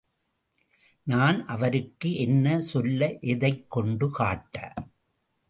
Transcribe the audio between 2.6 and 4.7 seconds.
சொல்ல, எதைக் கொண்டு காட்ட?